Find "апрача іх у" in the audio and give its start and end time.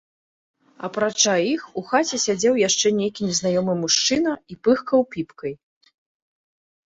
0.85-1.83